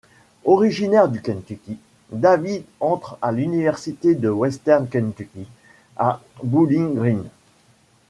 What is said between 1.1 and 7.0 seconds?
Kentucky, David entre à l'Université de Western Kentucky, à Bowling